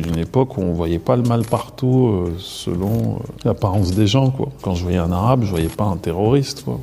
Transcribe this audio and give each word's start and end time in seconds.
d'une 0.00 0.18
époque 0.18 0.56
où 0.58 0.62
on 0.62 0.72
voyait 0.72 0.98
pas 0.98 1.16
le 1.16 1.22
mal 1.22 1.42
partout 1.42 2.08
euh, 2.08 2.34
selon 2.38 2.86
euh, 2.86 3.18
l'apparence 3.44 3.92
des 3.92 4.06
gens. 4.06 4.30
Quoi. 4.30 4.48
Quand 4.62 4.74
je 4.74 4.82
voyais 4.82 4.98
un 4.98 5.12
arabe, 5.12 5.44
je 5.44 5.50
voyais 5.50 5.68
pas 5.68 5.84
un 5.84 5.96
terroriste. 5.96 6.64
Quoi. 6.64 6.80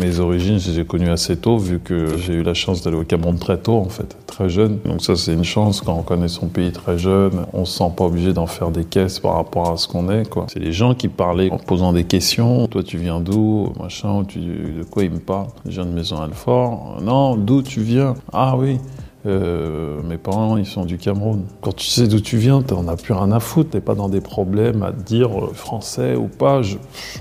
Mes 0.00 0.18
origines, 0.18 0.58
je 0.58 0.70
les 0.70 0.80
ai 0.80 0.84
connues 0.84 1.10
assez 1.10 1.36
tôt, 1.36 1.58
vu 1.58 1.78
que 1.78 2.16
j'ai 2.16 2.32
eu 2.32 2.42
la 2.42 2.54
chance 2.54 2.82
d'aller 2.82 2.96
au 2.96 3.04
Cameroun 3.04 3.38
très 3.38 3.58
tôt, 3.58 3.76
en 3.76 3.90
fait, 3.90 4.16
très 4.26 4.48
jeune. 4.48 4.78
Donc 4.86 5.02
ça, 5.02 5.14
c'est 5.14 5.34
une 5.34 5.44
chance 5.44 5.82
quand 5.82 5.94
on 5.94 6.02
connaît 6.02 6.28
son 6.28 6.46
pays 6.46 6.72
très 6.72 6.96
jeune. 6.96 7.44
On 7.52 7.66
se 7.66 7.78
sent 7.78 7.92
pas 7.94 8.04
obligé 8.04 8.32
d'en 8.32 8.46
faire 8.46 8.70
des 8.70 8.84
caisses 8.84 9.18
par 9.18 9.34
rapport 9.34 9.70
à 9.70 9.76
ce 9.76 9.86
qu'on 9.86 10.10
est, 10.10 10.28
quoi. 10.28 10.46
C'est 10.48 10.58
les 10.58 10.72
gens 10.72 10.94
qui 10.94 11.08
parlaient 11.08 11.50
en 11.50 11.58
posant 11.58 11.92
des 11.92 12.04
questions. 12.04 12.66
Toi, 12.66 12.82
tu 12.82 12.96
viens 12.96 13.20
d'où, 13.20 13.72
machin, 13.78 14.22
de 14.22 14.84
quoi 14.84 15.04
ils 15.04 15.10
me 15.10 15.18
parlent 15.18 15.48
Je 15.66 15.72
viens 15.72 15.86
de 15.86 15.94
Maison 15.94 16.16
Alfort. 16.16 17.00
Non, 17.02 17.36
d'où 17.36 17.60
tu 17.60 17.82
viens? 17.82 18.14
Ah 18.32 18.56
oui. 18.56 18.78
Euh, 19.26 20.02
mes 20.02 20.18
parents, 20.18 20.58
ils 20.58 20.66
sont 20.66 20.84
du 20.84 20.98
Cameroun. 20.98 21.44
Quand 21.62 21.74
tu 21.74 21.86
sais 21.86 22.06
d'où 22.06 22.20
tu 22.20 22.36
viens, 22.36 22.60
t'en 22.60 22.86
as 22.88 22.96
plus 22.96 23.14
rien 23.14 23.32
à 23.32 23.40
foutre. 23.40 23.70
T'es 23.70 23.80
pas 23.80 23.94
dans 23.94 24.08
des 24.08 24.20
problèmes 24.20 24.82
à 24.82 24.92
te 24.92 25.02
dire 25.02 25.30
euh, 25.30 25.50
français 25.54 26.14
ou 26.14 26.28
pas. 26.28 26.62
Je, 26.62 26.76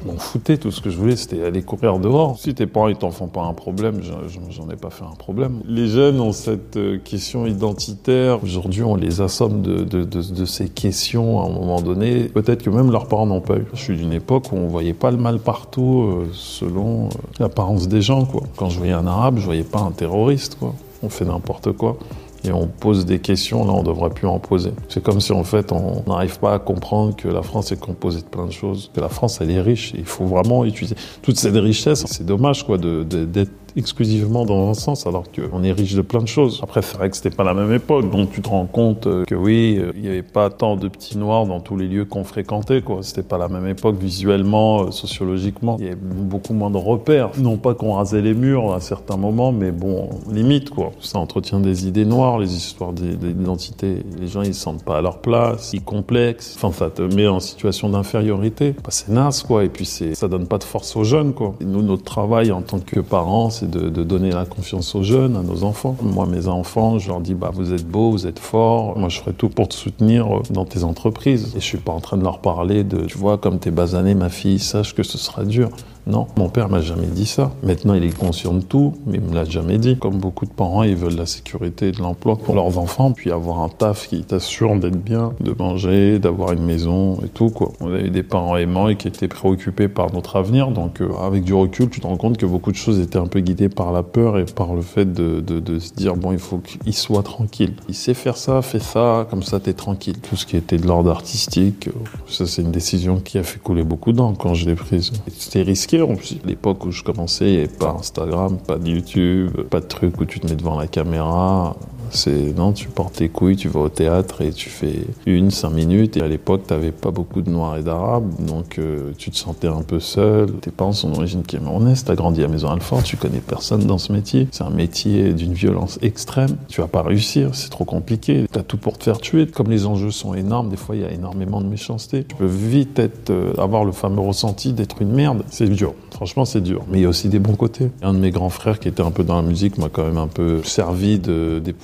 m'en 0.05 0.17
foutais. 0.17 0.57
Tout 0.57 0.71
ce 0.71 0.81
que 0.81 0.89
je 0.89 0.97
voulais, 0.97 1.15
c'était 1.15 1.43
aller 1.43 1.61
courir 1.61 1.99
dehors. 1.99 2.37
Si 2.37 2.53
tes 2.53 2.65
parents, 2.65 2.89
ils 2.89 2.97
t'en 2.97 3.11
font 3.11 3.27
pas 3.27 3.43
un 3.43 3.53
problème, 3.53 4.01
j'en 4.49 4.69
ai 4.69 4.75
pas 4.75 4.89
fait 4.89 5.05
un 5.05 5.15
problème. 5.15 5.61
Les 5.65 5.87
jeunes 5.87 6.19
ont 6.19 6.33
cette 6.33 6.75
euh, 6.77 6.97
question 6.97 7.45
identitaire. 7.45 8.43
Aujourd'hui, 8.43 8.83
on 8.83 8.95
les 8.95 9.21
assomme 9.21 9.61
de, 9.61 10.45
ces 10.45 10.67
questions 10.67 11.41
à 11.41 11.45
un 11.45 11.49
moment 11.49 11.81
donné. 11.81 12.25
Peut-être 12.25 12.63
que 12.63 12.69
même 12.69 12.91
leurs 12.91 13.07
parents 13.07 13.25
n'ont 13.25 13.41
pas 13.41 13.57
eu. 13.57 13.65
Je 13.73 13.79
suis 13.79 13.95
d'une 13.95 14.13
époque 14.13 14.51
où 14.51 14.57
on 14.57 14.67
voyait 14.67 14.93
pas 14.93 15.11
le 15.11 15.17
mal 15.17 15.39
partout 15.39 16.25
selon 16.33 17.09
l'apparence 17.39 17.87
des 17.87 18.01
gens. 18.01 18.27
Quand 18.57 18.69
je 18.69 18.77
voyais 18.77 18.93
un 18.93 19.07
arabe, 19.07 19.37
je 19.37 19.45
voyais 19.45 19.63
pas 19.63 19.79
un 19.79 19.91
terroriste, 19.91 20.57
on 21.03 21.09
fait 21.09 21.25
n'importe 21.25 21.71
quoi 21.73 21.97
et 22.45 22.51
on 22.51 22.67
pose 22.67 23.05
des 23.05 23.19
questions, 23.19 23.65
là 23.65 23.71
on 23.71 23.83
devrait 23.83 24.09
plus 24.09 24.27
en 24.27 24.39
poser. 24.39 24.71
C'est 24.89 25.01
comme 25.01 25.21
si 25.21 25.31
en 25.31 25.43
fait 25.43 25.71
on 25.71 26.03
n'arrive 26.07 26.39
pas 26.39 26.53
à 26.53 26.59
comprendre 26.59 27.15
que 27.15 27.27
la 27.27 27.41
France 27.41 27.71
est 27.71 27.79
composée 27.79 28.19
de 28.19 28.25
plein 28.25 28.45
de 28.45 28.51
choses, 28.51 28.91
que 28.93 28.99
la 28.99 29.09
France 29.09 29.39
elle 29.41 29.51
est 29.51 29.61
riche, 29.61 29.93
il 29.97 30.05
faut 30.05 30.25
vraiment 30.25 30.65
utiliser 30.65 30.95
toute 31.21 31.37
cette 31.37 31.55
richesse. 31.55 32.03
C'est 32.07 32.25
dommage 32.25 32.65
quoi 32.65 32.77
d'être 32.77 33.51
exclusivement 33.75 34.45
dans 34.45 34.69
un 34.69 34.73
sens 34.73 35.07
alors 35.07 35.25
qu'on 35.31 35.63
est 35.63 35.71
riche 35.71 35.95
de 35.95 36.01
plein 36.01 36.21
de 36.21 36.27
choses. 36.27 36.59
Après, 36.63 36.81
c'est 36.81 36.97
vrai 36.97 37.09
que 37.09 37.15
c'était 37.15 37.29
pas 37.29 37.43
la 37.43 37.53
même 37.53 37.71
époque, 37.73 38.09
donc 38.09 38.31
tu 38.31 38.41
te 38.41 38.49
rends 38.49 38.65
compte 38.65 39.07
euh, 39.07 39.23
que 39.25 39.35
oui, 39.35 39.77
euh, 39.79 39.91
il 39.95 40.01
n'y 40.01 40.07
avait 40.07 40.21
pas 40.21 40.49
tant 40.49 40.75
de 40.75 40.87
petits 40.87 41.17
noirs 41.17 41.45
dans 41.45 41.59
tous 41.59 41.77
les 41.77 41.87
lieux 41.87 42.05
qu'on 42.05 42.23
fréquentait, 42.23 42.81
quoi. 42.81 42.99
C'était 43.01 43.23
pas 43.23 43.37
la 43.37 43.47
même 43.47 43.67
époque 43.67 43.97
visuellement, 43.99 44.83
euh, 44.83 44.91
sociologiquement. 44.91 45.77
Il 45.79 45.85
y 45.85 45.87
avait 45.87 45.95
beaucoup 45.95 46.53
moins 46.53 46.69
de 46.69 46.77
repères. 46.77 47.31
Non 47.37 47.57
pas 47.57 47.73
qu'on 47.73 47.93
rasait 47.93 48.21
les 48.21 48.33
murs 48.33 48.73
à 48.73 48.79
certains 48.79 49.17
moments, 49.17 49.51
mais 49.51 49.71
bon, 49.71 50.09
limite, 50.31 50.69
quoi. 50.69 50.91
Ça 50.99 51.19
entretient 51.19 51.59
des 51.59 51.87
idées 51.87 52.05
noires, 52.05 52.39
les 52.39 52.55
histoires 52.55 52.93
d'identité. 52.93 54.03
Les 54.19 54.27
gens, 54.27 54.41
ils 54.41 54.53
se 54.53 54.61
sentent 54.61 54.83
pas 54.83 54.97
à 54.97 55.01
leur 55.01 55.19
place, 55.19 55.71
ils 55.73 55.83
complexes. 55.83 56.55
Enfin, 56.57 56.71
ça 56.71 56.89
te 56.89 57.01
met 57.01 57.27
en 57.27 57.39
situation 57.39 57.89
d'infériorité. 57.89 58.71
Bah, 58.71 58.89
c'est 58.89 59.09
naze, 59.09 59.43
quoi. 59.43 59.63
Et 59.63 59.69
puis, 59.69 59.85
ça 59.85 60.27
donne 60.27 60.47
pas 60.47 60.57
de 60.57 60.63
force 60.63 60.95
aux 60.95 61.03
jeunes, 61.03 61.33
quoi. 61.33 61.55
Et 61.61 61.65
nous, 61.65 61.81
notre 61.81 62.03
travail 62.03 62.51
en 62.51 62.61
tant 62.61 62.79
que 62.79 62.99
parents, 62.99 63.49
c'est 63.63 63.69
de, 63.69 63.89
de, 63.89 64.03
donner 64.03 64.31
la 64.31 64.45
confiance 64.45 64.93
aux 64.95 65.03
jeunes, 65.03 65.35
à 65.35 65.41
nos 65.41 65.63
enfants. 65.63 65.95
Moi, 66.01 66.25
mes 66.25 66.47
enfants, 66.47 66.99
je 66.99 67.07
leur 67.07 67.21
dis, 67.21 67.33
bah, 67.33 67.51
vous 67.53 67.73
êtes 67.73 67.87
beaux, 67.87 68.11
vous 68.11 68.27
êtes 68.27 68.39
forts. 68.39 68.97
Moi, 68.97 69.09
je 69.09 69.19
ferai 69.19 69.33
tout 69.33 69.49
pour 69.49 69.67
te 69.67 69.73
soutenir 69.73 70.27
dans 70.49 70.65
tes 70.65 70.83
entreprises. 70.83 71.53
Et 71.55 71.59
je 71.59 71.65
suis 71.65 71.77
pas 71.77 71.91
en 71.91 71.99
train 71.99 72.17
de 72.17 72.23
leur 72.23 72.39
parler 72.39 72.83
de, 72.83 73.05
tu 73.05 73.17
vois, 73.17 73.37
comme 73.37 73.59
t'es 73.59 73.71
basané, 73.71 74.15
ma 74.15 74.29
fille, 74.29 74.59
sache 74.59 74.93
que 74.93 75.03
ce 75.03 75.17
sera 75.17 75.43
dur. 75.43 75.69
Non, 76.05 76.27
mon 76.37 76.49
père 76.49 76.67
m'a 76.67 76.81
jamais 76.81 77.07
dit 77.07 77.25
ça. 77.25 77.51
Maintenant, 77.63 77.93
il 77.93 78.03
est 78.03 78.17
conscient 78.17 78.53
de 78.53 78.61
tout, 78.61 78.93
mais 79.05 79.19
il 79.19 79.21
me 79.21 79.33
l'a 79.33 79.45
jamais 79.45 79.77
dit. 79.77 79.97
Comme 79.97 80.17
beaucoup 80.17 80.45
de 80.45 80.51
parents, 80.51 80.83
ils 80.83 80.97
veulent 80.97 81.15
la 81.15 81.25
sécurité 81.25 81.87
et 81.87 81.91
de 81.93 82.01
l'emploi 82.01 82.35
pour 82.35 82.55
leurs 82.55 82.77
enfants, 82.77 83.13
puis 83.13 83.31
avoir 83.31 83.61
un 83.61 83.69
taf 83.69 84.07
qui 84.09 84.21
t'assure 84.23 84.75
d'être 84.75 85.01
bien, 85.01 85.33
de 85.39 85.55
manger, 85.57 86.19
d'avoir 86.19 86.51
une 86.51 86.63
maison 86.65 87.19
et 87.23 87.29
tout, 87.29 87.49
quoi. 87.49 87.71
On 87.79 87.93
a 87.93 87.99
eu 87.99 88.09
des 88.09 88.23
parents 88.23 88.57
aimants 88.57 88.89
et 88.89 88.97
qui 88.97 89.07
étaient 89.07 89.29
préoccupés 89.29 89.87
par 89.87 90.13
notre 90.13 90.35
avenir, 90.35 90.71
donc 90.71 91.01
euh, 91.01 91.09
avec 91.21 91.43
du 91.43 91.53
recul, 91.53 91.89
tu 91.89 92.01
te 92.01 92.07
rends 92.07 92.17
compte 92.17 92.37
que 92.37 92.45
beaucoup 92.45 92.71
de 92.71 92.77
choses 92.77 92.99
étaient 92.99 93.17
un 93.17 93.27
peu 93.27 93.39
guidées 93.39 93.69
par 93.69 93.93
la 93.93 94.03
peur 94.03 94.37
et 94.37 94.45
par 94.45 94.73
le 94.73 94.81
fait 94.81 95.11
de, 95.13 95.79
se 95.79 95.93
dire, 95.93 96.17
bon, 96.17 96.33
il 96.33 96.39
faut 96.39 96.59
qu'il 96.59 96.93
soit 96.93 97.23
tranquille. 97.23 97.75
Il 97.87 97.95
sait 97.95 98.13
faire 98.13 98.35
ça, 98.35 98.61
fais 98.61 98.79
ça, 98.79 99.25
comme 99.29 99.43
ça, 99.43 99.59
t'es 99.59 99.73
tranquille. 99.73 100.17
Tout 100.19 100.35
ce 100.35 100.45
qui 100.45 100.57
était 100.57 100.77
de 100.77 100.85
l'ordre 100.85 101.11
artistique, 101.11 101.87
euh, 101.87 101.91
ça, 102.27 102.45
c'est 102.45 102.61
une 102.61 102.71
décision 102.71 103.19
qui 103.19 103.37
a 103.37 103.43
fait 103.43 103.59
couler 103.59 103.83
beaucoup 103.83 104.11
d'encre 104.11 104.37
quand 104.37 104.53
je 104.53 104.65
l'ai 104.65 104.75
prise. 104.75 105.11
C'était 105.37 105.61
risqué 105.61 105.92
en 106.01 106.15
plus. 106.15 106.37
L'époque 106.45 106.85
où 106.85 106.91
je 106.91 107.03
commençais, 107.03 107.45
il 107.45 107.51
n'y 107.51 107.57
avait 107.59 107.67
pas 107.67 107.95
Instagram, 107.99 108.57
pas 108.57 108.77
de 108.77 108.89
YouTube, 108.89 109.51
pas 109.69 109.79
de 109.79 109.85
truc 109.85 110.19
où 110.19 110.25
tu 110.25 110.39
te 110.39 110.47
mets 110.47 110.55
devant 110.55 110.77
la 110.77 110.87
caméra. 110.87 111.75
C'est 112.09 112.55
non, 112.55 112.73
tu 112.73 112.87
portes 112.87 113.15
tes 113.15 113.29
couilles, 113.29 113.55
tu 113.55 113.67
vas 113.67 113.81
au 113.81 113.89
théâtre 113.89 114.41
et 114.41 114.51
tu 114.51 114.69
fais 114.69 115.01
une, 115.25 115.51
cinq 115.51 115.71
minutes. 115.71 116.17
Et 116.17 116.21
à 116.21 116.27
l'époque, 116.27 116.63
tu 116.67 116.73
n'avais 116.73 116.91
pas 116.91 117.11
beaucoup 117.11 117.41
de 117.41 117.49
Noirs 117.49 117.77
et 117.77 117.83
d'Arabes, 117.83 118.31
donc 118.45 118.77
euh, 118.79 119.11
tu 119.17 119.31
te 119.31 119.37
sentais 119.37 119.67
un 119.67 119.81
peu 119.81 119.99
seul. 119.99 120.51
Tes 120.53 120.71
parents 120.71 120.93
sont 120.93 121.09
d'origine 121.09 121.43
camerounaise, 121.43 122.05
as 122.07 122.15
grandi 122.15 122.43
à 122.43 122.47
Maison 122.47 122.69
Alfort, 122.69 123.03
tu 123.03 123.17
connais 123.17 123.39
personne 123.39 123.85
dans 123.85 123.97
ce 123.97 124.11
métier. 124.11 124.47
C'est 124.51 124.63
un 124.63 124.69
métier 124.69 125.33
d'une 125.33 125.53
violence 125.53 125.99
extrême. 126.01 126.55
Tu 126.67 126.81
vas 126.81 126.87
pas 126.87 127.01
réussir, 127.01 127.49
c'est 127.53 127.69
trop 127.69 127.85
compliqué. 127.85 128.45
Tu 128.51 128.59
as 128.59 128.63
tout 128.63 128.77
pour 128.77 128.97
te 128.97 129.03
faire 129.03 129.17
tuer. 129.17 129.47
Comme 129.47 129.69
les 129.69 129.85
enjeux 129.85 130.11
sont 130.11 130.33
énormes, 130.33 130.69
des 130.69 130.77
fois 130.77 130.95
il 130.95 131.01
y 131.01 131.05
a 131.05 131.11
énormément 131.11 131.61
de 131.61 131.67
méchanceté. 131.67 132.23
Tu 132.23 132.35
peux 132.35 132.45
vite 132.45 132.99
euh, 133.29 133.53
avoir 133.57 133.85
le 133.85 133.91
fameux 133.91 134.21
ressenti 134.21 134.73
d'être 134.73 135.01
une 135.01 135.11
merde. 135.11 135.43
C'est 135.49 135.69
dur. 135.69 135.93
Franchement, 136.11 136.45
c'est 136.45 136.61
dur. 136.61 136.83
Mais 136.89 136.99
il 136.99 137.01
y 137.01 137.05
a 137.05 137.09
aussi 137.09 137.29
des 137.29 137.39
bons 137.39 137.55
côtés. 137.55 137.89
Un 138.01 138.13
de 138.13 138.19
mes 138.19 138.31
grands 138.31 138.49
frères 138.49 138.79
qui 138.79 138.87
était 138.87 139.01
un 139.01 139.11
peu 139.11 139.23
dans 139.23 139.35
la 139.35 139.41
musique 139.41 139.77
m'a 139.77 139.89
quand 139.89 140.05
même 140.05 140.17
un 140.17 140.27
peu 140.27 140.61
servi 140.63 141.19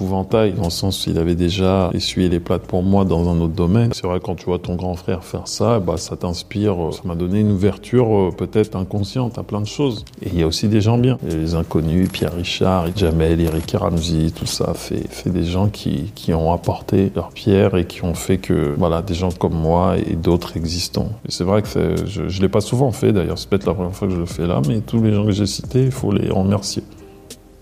d'épouvantail, 0.10 0.54
dans 0.54 0.66
le 0.66 0.70
sens 0.70 1.06
où 1.06 1.12
il 1.12 1.18
avait 1.18 1.36
déjà 1.36 1.90
essuyé 1.94 2.30
les 2.30 2.40
plates 2.40 2.64
pour 2.64 2.84
moi 2.84 3.06
dans 3.06 3.30
un 3.30 3.40
autre 3.42 3.54
domaine. 3.54 3.92
C'est 3.94 4.08
vrai, 4.08 4.20
quand 4.24 4.36
tu 4.36 4.46
vois 4.46 4.60
ton 4.60 4.76
grand 4.76 4.96
frère 4.96 5.24
faire 5.24 5.48
ça, 5.48 5.80
bah, 5.80 5.98
ça 5.98 6.16
t'inspire. 6.16 6.76
Ça 6.92 7.02
m'a 7.06 7.16
donné 7.16 7.40
une 7.40 7.52
ouverture 7.52 8.08
euh, 8.16 8.32
peut-être 8.32 8.76
inconsciente 8.76 9.38
à 9.38 9.44
plein 9.44 9.62
de 9.62 9.68
choses. 9.68 10.06
Et 10.22 10.30
il 10.34 10.40
y 10.40 10.44
a 10.44 10.48
aussi 10.48 10.68
des 10.68 10.82
gens 10.82 10.98
bien. 10.98 11.18
les 11.24 11.56
inconnus, 11.56 12.10
Pierre 12.12 12.34
Richard, 12.34 12.88
Jamel, 12.96 13.40
Eric 13.42 13.76
Ramsey, 13.78 14.32
tout 14.32 14.46
ça 14.46 14.74
fait, 14.74 15.30
des 15.30 15.44
gens 15.44 15.70
qui, 15.70 16.12
qui 16.16 16.34
ont 16.34 16.52
apporté 16.52 17.12
leur 17.16 17.30
pierre 17.30 17.76
et 17.76 17.86
qui 17.86 18.04
ont 18.04 18.16
fait 18.16 18.38
que, 18.38 18.74
voilà, 18.78 19.02
des 19.02 19.14
gens 19.14 19.30
comme 19.32 19.54
moi 19.54 19.96
et 19.98 20.16
d'autres 20.16 20.58
existants. 20.58 21.10
C'est 21.28 21.44
vrai 21.44 21.62
que 21.62 22.06
je, 22.06 22.28
je 22.28 22.42
l'ai 22.42 22.50
pas 22.50 22.62
souvent 22.62 22.92
fait 22.92 23.14
d'ailleurs. 23.14 23.38
C'est 23.38 23.50
peut-être 23.50 23.68
la 23.68 23.74
première 23.74 23.94
fois 23.94 24.08
que 24.08 24.14
je 24.14 24.20
le 24.20 24.26
fais 24.26 24.48
là, 24.48 24.62
mais 24.68 24.80
tous 24.80 25.02
les 25.04 25.14
gens 25.14 25.26
que 25.26 25.32
j'ai 25.32 25.46
cités, 25.46 25.84
il 25.84 25.92
faut 25.92 26.12
les 26.12 26.30
remercier. 26.30 26.84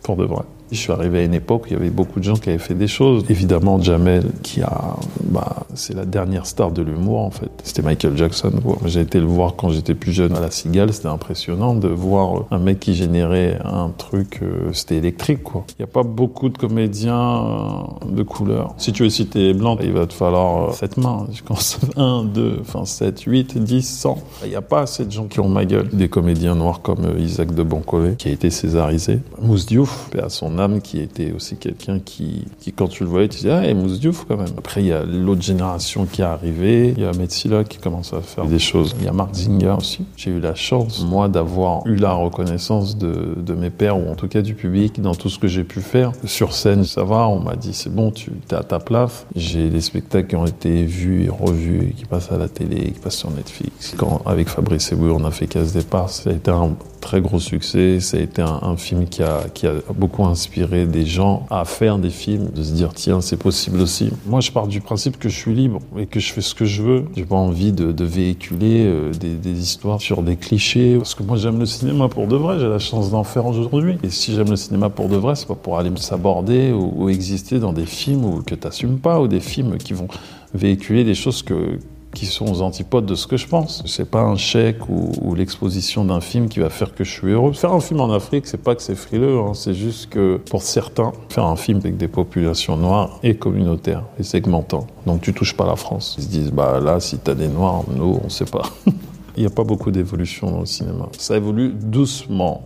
Pour 0.03 0.16
de 0.16 0.24
vrai. 0.24 0.44
Je 0.72 0.78
suis 0.78 0.91
arrivé 0.91 1.19
à 1.19 1.23
une 1.23 1.33
époque 1.33 1.63
où 1.63 1.67
il 1.67 1.73
y 1.73 1.75
avait 1.75 1.89
beaucoup 1.89 2.19
de 2.19 2.25
gens 2.25 2.35
qui 2.35 2.50
avaient 2.50 2.57
fait 2.57 2.73
des 2.73 2.88
choses. 2.88 3.23
Évidemment, 3.29 3.81
Jamel, 3.81 4.25
qui 4.44 4.61
a, 4.61 4.95
bah, 5.23 5.66
c'est 5.75 5.95
la 5.95 6.05
dernière 6.05 6.45
star 6.45 6.72
de 6.72 6.81
l'humour, 6.81 7.19
en 7.19 7.31
fait. 7.31 7.50
C'était 7.63 7.81
Michael 7.81 8.17
Jackson, 8.17 8.51
J'ai 8.85 9.01
été 9.01 9.19
le 9.19 9.25
voir 9.25 9.55
quand 9.55 9.69
j'étais 9.69 9.95
plus 9.95 10.11
jeune 10.11 10.35
à 10.35 10.41
la 10.41 10.51
Cigale. 10.51 10.91
C'était 10.91 11.07
impressionnant 11.07 11.73
de 11.73 11.88
voir 11.88 12.45
un 12.51 12.59
mec 12.59 12.79
qui 12.79 12.95
générait 12.95 13.59
un 13.63 13.89
truc, 13.97 14.39
euh, 14.41 14.72
c'était 14.73 14.97
électrique, 14.97 15.44
quoi. 15.44 15.66
Il 15.78 15.81
n'y 15.81 15.85
a 15.85 15.91
pas 15.91 16.03
beaucoup 16.03 16.50
de 16.50 16.57
comédiens 16.57 17.16
euh, 17.16 18.11
de 18.11 18.23
couleur. 18.23 18.73
Si 18.78 18.91
tu 18.91 19.03
veux 19.03 19.09
citer 19.09 19.53
blanc, 19.53 19.78
il 19.81 19.94
va 19.94 20.05
te 20.05 20.13
falloir 20.13 20.69
euh, 20.69 20.73
sept 20.73 20.97
mains. 20.97 21.28
Je 21.31 21.44
pense 21.44 21.79
1, 21.95 22.25
2, 22.25 22.57
enfin 22.61 22.85
7, 22.85 23.22
8, 23.22 23.57
10, 23.57 23.81
100. 23.88 24.17
Il 24.44 24.49
n'y 24.49 24.55
a 24.55 24.61
pas 24.61 24.81
assez 24.81 25.05
de 25.05 25.11
gens 25.11 25.25
qui 25.25 25.39
ont 25.39 25.49
ma 25.49 25.66
gueule. 25.66 25.88
Des 25.94 26.09
comédiens 26.09 26.55
noirs 26.55 26.81
comme 26.81 27.17
Isaac 27.17 27.53
de 27.53 27.63
Boncolet, 27.63 28.16
qui 28.17 28.28
a 28.28 28.31
été 28.31 28.49
césarisé. 28.49 29.19
Mousse 29.41 29.66
Diouf, 29.66 30.09
à 30.22 30.29
son 30.29 30.56
qui 30.81 31.00
était 31.00 31.31
aussi 31.31 31.56
quelqu'un 31.56 32.00
qui, 32.00 32.45
quand 32.75 32.88
tu 32.88 33.03
le 33.03 33.09
voyais, 33.09 33.28
tu 33.28 33.38
disais, 33.38 33.51
ah, 33.51 33.73
Mousse 33.73 34.00
Diouf 34.00 34.25
quand 34.28 34.38
même. 34.38 34.47
Après, 34.57 34.81
il 34.81 34.88
y 34.88 34.91
a 34.91 35.03
l'autre 35.03 35.41
génération 35.41 36.06
qui 36.06 36.22
est 36.22 36.25
arrivée. 36.25 36.94
Il 36.97 37.03
y 37.03 37.06
a 37.06 37.12
Metsila 37.13 37.63
qui 37.63 37.78
commence 37.78 38.13
à 38.13 38.22
faire 38.22 38.45
des 38.45 38.59
choses. 38.59 38.96
Il 39.00 39.06
y 39.06 39.07
a 39.07 39.12
Marc 39.12 39.35
Zinga 39.35 39.75
aussi. 39.75 40.06
J'ai 40.16 40.31
eu 40.31 40.40
la 40.40 40.56
chance, 40.56 41.06
moi, 41.07 41.28
d'avoir 41.28 41.85
eu 41.85 41.96
la 41.96 42.13
reconnaissance 42.13 42.97
de, 42.97 43.35
de, 43.38 43.53
mes 43.53 43.69
pères, 43.69 43.97
ou 43.97 44.09
en 44.09 44.16
tout 44.16 44.28
cas 44.28 44.41
du 44.41 44.56
public, 44.56 45.01
dans 45.01 45.16
tout 45.16 45.29
ce 45.29 45.40
que 45.40 45.47
j'ai 45.47 45.63
pu 45.63 45.81
faire. 45.81 46.12
Sur 46.25 46.53
scène, 46.53 46.84
ça 46.84 47.03
va, 47.03 47.28
on 47.28 47.40
m'a 47.40 47.56
dit, 47.56 47.73
c'est 47.73 47.94
bon, 47.94 48.12
tu 48.12 48.31
es 48.50 48.53
à 48.56 48.63
ta 48.63 48.79
place. 48.79 49.25
J'ai 49.35 49.69
des 49.69 49.81
spectacles 49.81 50.28
qui 50.28 50.35
ont 50.35 50.46
été 50.46 50.84
vus 50.85 51.25
et 51.25 51.29
revus, 51.29 51.93
qui 51.96 52.05
passent 52.05 52.32
à 52.32 52.37
la 52.37 52.47
télé, 52.47 52.91
qui 52.91 52.99
passent 52.99 53.17
sur 53.17 53.32
Netflix. 53.32 53.93
Quand, 53.97 54.22
avec 54.26 54.49
Fabrice 54.49 54.91
Eboué, 54.91 55.11
on 55.11 55.23
a 55.26 55.32
fait 55.32 55.47
Casse 55.47 55.73
Départ, 55.73 56.09
ça 56.09 56.32
a 56.32 56.34
été 56.34 56.52
un 56.52 56.72
très 56.99 57.22
gros 57.22 57.40
succès. 57.40 57.99
Ça 57.99 58.17
a 58.17 58.20
été 58.20 58.41
un, 58.41 58.59
un 58.61 58.76
film 58.76 59.08
qui 59.08 59.23
a, 59.23 59.43
qui 59.53 59.67
a 59.67 59.73
beaucoup 59.96 60.26
inspiré 60.26 60.47
des 60.55 61.05
gens 61.05 61.46
à 61.49 61.66
faire 61.66 61.99
des 61.99 62.09
films, 62.09 62.49
de 62.55 62.64
se 62.64 62.73
dire 62.73 62.94
tiens 62.94 63.22
c'est 63.22 63.38
possible 63.38 63.79
aussi. 63.82 64.11
Moi 64.26 64.40
je 64.40 64.52
pars 64.52 64.67
du 64.67 64.82
principe 64.82 65.17
que 65.17 65.29
je 65.29 65.35
suis 65.35 65.53
libre 65.53 65.79
et 65.97 66.05
que 66.05 66.20
je 66.20 66.34
fais 66.34 66.41
ce 66.41 66.55
que 66.55 66.66
je 66.66 66.82
veux. 66.82 67.05
J'ai 67.16 67.26
pas 67.26 67.35
envie 67.35 67.72
de, 67.72 68.03
véhiculer 68.03 68.85
euh, 68.85 69.11
des, 69.11 69.59
histoires 69.59 70.02
sur 70.02 70.23
des 70.23 70.35
clichés 70.35 70.97
parce 70.97 71.16
que 71.16 71.23
moi 71.23 71.38
j'aime 71.38 71.59
le 71.59 71.66
cinéma 71.66 72.08
pour 72.08 72.28
de 72.28 72.35
vrai. 72.35 72.59
J'ai 72.59 72.67
la 72.67 72.79
chance 72.79 73.11
d'en 73.11 73.23
faire 73.23 73.46
aujourd'hui. 73.46 73.97
Et 74.03 74.09
si 74.09 74.34
j'aime 74.34 74.49
le 74.49 74.55
cinéma 74.55 74.90
pour 74.90 75.09
de 75.09 75.17
vrai, 75.17 75.35
c'est 75.35 75.47
pas 75.47 75.55
pour 75.55 75.78
aller 75.78 75.90
me 75.90 75.97
saborder 75.97 76.72
ou, 76.72 76.94
ou 76.96 77.09
exister 77.09 77.59
dans 77.59 77.73
des 77.73 77.85
films 77.85 78.26
où, 78.26 78.41
que 78.41 78.55
t'assumes 78.55 78.99
pas 78.99 79.20
ou 79.20 79.28
des 79.28 79.40
films 79.40 79.78
qui 79.78 79.94
vont 79.94 80.08
véhiculer 80.53 81.03
des 81.03 81.16
choses 81.16 81.44
que 81.44 81.79
qui 82.17 82.25
sont 82.25 82.52
aux 82.52 82.61
antipodes 82.61 83.05
de 83.05 83.14
ce 83.14 83.28
que 83.28 83.37
je 83.37 83.47
pense. 83.47 83.84
C'est 83.85 84.09
pas 84.09 84.22
un 84.22 84.37
chèque 84.37 84.90
ou, 84.90 85.35
l'exposition 85.35 86.03
d'un 86.03 86.19
film 86.19 86.49
qui 86.49 86.59
va 86.59 86.69
faire 86.69 86.96
que 86.96 87.03
je 87.03 87.11
suis 87.11 87.28
heureux. 87.28 87.53
Faire 87.53 87.73
un 87.73 87.79
film 87.79 88.02
en 88.02 88.11
Afrique, 88.11 88.47
c'est 88.47 88.61
pas 88.61 88.73
que 88.73 88.81
c'est 88.81 88.96
frileux, 88.96 89.37
hein. 89.37 89.53
c'est 89.53 89.75
juste 89.75 90.09
que 90.09 90.37
pour 90.49 90.64
certains, 90.64 91.14
faire 91.29 91.46
un 91.46 91.55
film 91.55 91.78
avec 91.78 91.97
des 91.97 92.08
populations 92.08 92.75
noires 92.75 93.19
est 93.22 93.35
communautaire 93.35 94.03
et 94.19 94.23
segmentant. 94.23 94.87
Donc 95.05 95.22
tu 95.22 95.31
touches 95.31 95.55
pas 95.55 95.67
la 95.67 95.75
France. 95.75 96.16
Ils 96.17 96.23
se 96.23 96.29
disent, 96.29 96.52
bah 96.52 96.79
là, 96.79 96.99
si 96.99 97.19
t'as 97.19 97.35
des 97.35 97.47
noirs, 97.47 97.84
nous, 97.96 98.20
on 98.23 98.29
sait 98.29 98.46
pas. 98.46 98.63
Il 99.37 99.41
n'y 99.41 99.47
a 99.47 99.52
pas 99.52 99.63
beaucoup 99.63 99.91
d'évolution 99.91 100.49
dans 100.49 100.61
le 100.61 100.66
cinéma. 100.66 101.09
Ça 101.20 101.37
évolue 101.37 101.70
doucement 101.72 102.63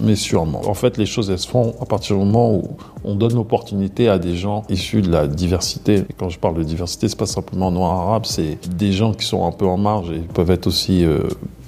mais 0.00 0.16
sûrement. 0.16 0.62
En 0.66 0.74
fait, 0.74 0.96
les 0.96 1.06
choses, 1.06 1.30
elles 1.30 1.38
se 1.38 1.48
font 1.48 1.74
à 1.80 1.86
partir 1.86 2.16
du 2.16 2.24
moment 2.24 2.54
où 2.54 2.76
on 3.04 3.14
donne 3.14 3.34
l'opportunité 3.34 4.08
à 4.08 4.18
des 4.18 4.36
gens 4.36 4.64
issus 4.68 5.02
de 5.02 5.10
la 5.10 5.26
diversité. 5.26 5.98
Et 6.08 6.12
quand 6.16 6.28
je 6.28 6.38
parle 6.38 6.56
de 6.56 6.62
diversité, 6.62 7.08
c'est 7.08 7.18
pas 7.18 7.26
simplement 7.26 7.70
noir 7.70 7.92
arabe, 7.92 8.24
c'est 8.26 8.58
des 8.76 8.92
gens 8.92 9.12
qui 9.12 9.26
sont 9.26 9.46
un 9.46 9.52
peu 9.52 9.66
en 9.66 9.76
marge 9.76 10.10
et 10.10 10.20
peuvent 10.20 10.50
être 10.50 10.66
aussi 10.66 11.04
euh, 11.04 11.20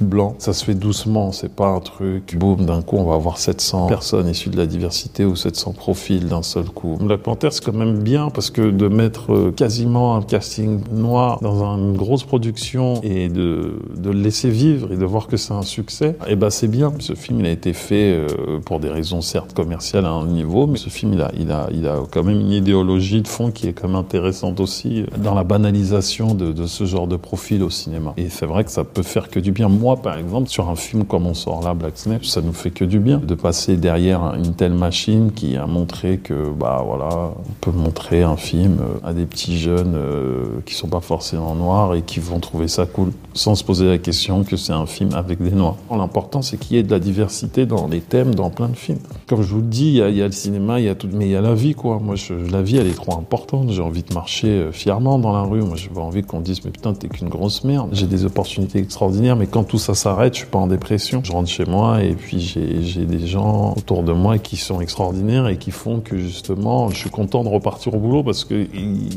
blancs. 0.02 0.34
Ça 0.38 0.52
se 0.52 0.64
fait 0.64 0.74
doucement, 0.74 1.32
c'est 1.32 1.52
pas 1.54 1.68
un 1.68 1.80
truc, 1.80 2.36
boum, 2.36 2.64
d'un 2.64 2.82
coup, 2.82 2.96
on 2.96 3.04
va 3.04 3.14
avoir 3.14 3.38
700 3.38 3.86
personnes 3.86 4.28
issues 4.28 4.50
de 4.50 4.56
la 4.56 4.66
diversité 4.66 5.24
ou 5.24 5.36
700 5.36 5.72
profils 5.72 6.28
d'un 6.28 6.42
seul 6.42 6.64
coup. 6.64 6.98
Black 7.00 7.20
Panther, 7.20 7.48
c'est 7.50 7.64
quand 7.64 7.72
même 7.72 7.98
bien 7.98 8.30
parce 8.30 8.50
que 8.50 8.70
de 8.70 8.88
mettre 8.88 9.32
euh, 9.32 9.52
quasiment 9.52 10.16
un 10.16 10.22
casting 10.22 10.80
noir 10.92 11.38
dans 11.42 11.64
une 11.76 11.96
grosse 11.96 12.24
production 12.24 13.00
et 13.02 13.28
de, 13.28 13.78
de 13.96 14.10
le 14.10 14.20
laisser 14.20 14.50
vivre 14.50 14.92
et 14.92 14.96
de 14.96 15.04
voir 15.04 15.26
que 15.26 15.36
c'est 15.36 15.52
un 15.52 15.62
succès, 15.62 16.16
eh 16.28 16.36
ben 16.36 16.50
c'est 16.50 16.68
bien. 16.68 16.92
Ce 16.98 17.14
film, 17.14 17.40
il 17.40 17.46
a 17.46 17.50
été 17.50 17.72
fait 17.72 18.12
euh, 18.12 18.60
pour 18.64 18.80
des 18.80 18.88
raisons 18.88 19.20
certes 19.20 19.52
commerciales 19.52 20.06
à 20.06 20.10
un 20.10 20.26
niveau, 20.26 20.66
mais 20.66 20.78
ce 20.78 20.88
film, 20.88 21.14
il 21.14 21.22
a, 21.22 21.30
il 21.38 21.50
a, 21.50 21.68
il 21.72 21.86
a 21.86 21.96
quand 22.10 22.22
même 22.22 22.40
une 22.40 22.52
idéologie 22.52 23.22
de 23.22 23.28
fond 23.28 23.50
qui 23.50 23.68
est 23.68 23.72
quand 23.72 23.88
même 23.88 23.96
intéressante 23.96 24.60
aussi 24.60 25.04
dans 25.18 25.34
la 25.34 25.44
banalisation 25.44 26.34
de, 26.34 26.52
de 26.52 26.66
ce 26.66 26.84
genre 26.84 27.06
de 27.06 27.16
profil 27.16 27.62
au 27.62 27.70
cinéma. 27.70 28.14
Et 28.16 28.28
c'est 28.28 28.46
vrai 28.46 28.64
que 28.64 28.70
ça 28.70 28.84
peut 28.84 29.02
faire 29.02 29.28
que 29.28 29.40
du 29.40 29.52
bien. 29.52 29.68
Moi, 29.68 29.91
par 29.96 30.16
exemple, 30.16 30.48
sur 30.48 30.68
un 30.68 30.76
film 30.76 31.04
comme 31.04 31.26
on 31.26 31.34
sort 31.34 31.62
là, 31.62 31.74
Black 31.74 31.98
Snake, 31.98 32.24
ça 32.24 32.40
nous 32.40 32.52
fait 32.52 32.70
que 32.70 32.84
du 32.84 32.98
bien 32.98 33.18
de 33.18 33.34
passer 33.34 33.76
derrière 33.76 34.34
une 34.34 34.54
telle 34.54 34.74
machine 34.74 35.32
qui 35.32 35.56
a 35.56 35.66
montré 35.66 36.18
que, 36.18 36.50
bah 36.50 36.82
voilà, 36.86 37.32
on 37.38 37.52
peut 37.60 37.70
montrer 37.70 38.22
un 38.22 38.36
film 38.36 38.78
euh, 38.80 39.08
à 39.08 39.12
des 39.12 39.26
petits 39.26 39.58
jeunes 39.58 39.94
euh, 39.94 40.44
qui 40.66 40.74
sont 40.74 40.88
pas 40.88 41.00
forcément 41.00 41.54
noirs 41.54 41.94
et 41.94 42.02
qui 42.02 42.20
vont 42.20 42.38
trouver 42.38 42.68
ça 42.68 42.86
cool, 42.86 43.12
sans 43.34 43.54
se 43.54 43.64
poser 43.64 43.86
la 43.86 43.98
question 43.98 44.44
que 44.44 44.56
c'est 44.56 44.72
un 44.72 44.86
film 44.86 45.10
avec 45.14 45.42
des 45.42 45.50
noirs. 45.50 45.76
L'important, 45.90 46.42
c'est 46.42 46.56
qu'il 46.58 46.76
y 46.76 46.80
ait 46.80 46.82
de 46.82 46.90
la 46.90 46.98
diversité 46.98 47.66
dans 47.66 47.86
les 47.88 48.00
thèmes, 48.00 48.34
dans 48.34 48.50
plein 48.50 48.68
de 48.68 48.76
films. 48.76 48.98
Comme 49.26 49.42
je 49.42 49.48
vous 49.48 49.60
le 49.60 49.66
dis, 49.66 49.88
il 49.88 50.16
y 50.16 50.22
a, 50.22 50.26
le 50.26 50.32
cinéma, 50.32 50.80
il 50.80 50.86
y 50.86 50.88
a 50.88 50.94
tout, 50.94 51.08
mais 51.12 51.26
il 51.26 51.30
y 51.30 51.36
a 51.36 51.40
la 51.40 51.54
vie, 51.54 51.74
quoi. 51.74 51.98
Moi, 51.98 52.16
la 52.50 52.62
vie, 52.62 52.76
elle 52.76 52.86
est 52.86 52.94
trop 52.96 53.16
importante. 53.16 53.70
J'ai 53.70 53.82
envie 53.82 54.02
de 54.02 54.12
marcher 54.14 54.48
euh, 54.48 54.72
fièrement 54.72 55.18
dans 55.18 55.32
la 55.32 55.42
rue. 55.42 55.62
Moi, 55.62 55.76
j'ai 55.76 55.88
pas 55.88 56.00
envie 56.00 56.22
qu'on 56.22 56.40
dise, 56.40 56.64
mais 56.64 56.70
putain, 56.70 56.92
t'es 56.94 57.08
qu'une 57.08 57.28
grosse 57.28 57.64
merde. 57.64 57.90
J'ai 57.92 58.06
des 58.06 58.24
opportunités 58.24 58.78
extraordinaires, 58.78 59.36
mais 59.36 59.46
quand 59.46 59.64
tout 59.64 59.78
ça 59.82 59.94
s'arrête, 59.94 60.34
je 60.34 60.38
suis 60.40 60.48
pas 60.48 60.58
en 60.58 60.68
dépression. 60.68 61.20
Je 61.24 61.32
rentre 61.32 61.48
chez 61.48 61.64
moi 61.64 62.02
et 62.02 62.14
puis 62.14 62.40
j'ai 62.40 63.04
des 63.04 63.26
gens 63.26 63.74
autour 63.76 64.02
de 64.02 64.12
moi 64.12 64.38
qui 64.38 64.56
sont 64.56 64.80
extraordinaires 64.80 65.48
et 65.48 65.58
qui 65.58 65.72
font 65.72 66.00
que 66.00 66.16
justement, 66.16 66.88
je 66.90 66.96
suis 66.96 67.10
content 67.10 67.42
de 67.42 67.48
repartir 67.48 67.94
au 67.94 67.98
boulot 67.98 68.22
parce 68.22 68.44
que 68.44 68.66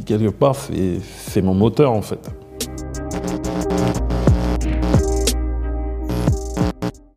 quelque 0.05 0.29
part, 0.29 0.55
c'est 1.27 1.41
mon 1.41 1.53
moteur, 1.53 1.91
en 1.91 2.01
fait. 2.01 2.31